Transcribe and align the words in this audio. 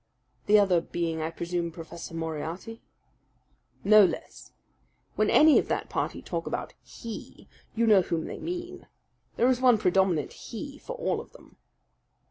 "The 0.47 0.57
other 0.57 0.81
being, 0.81 1.21
I 1.21 1.29
presume, 1.29 1.69
Professor 1.69 2.15
Moriarty." 2.15 2.81
"No 3.83 4.03
less! 4.03 4.51
When 5.15 5.29
any 5.29 5.59
of 5.59 5.67
that 5.67 5.89
party 5.91 6.23
talk 6.23 6.47
about 6.47 6.73
'He' 6.81 7.47
you 7.75 7.85
know 7.85 8.01
whom 8.01 8.25
they 8.25 8.39
mean. 8.39 8.87
There 9.35 9.47
is 9.47 9.61
one 9.61 9.77
predominant 9.77 10.33
'He' 10.33 10.79
for 10.79 10.95
all 10.95 11.21
of 11.21 11.33
them." 11.33 11.57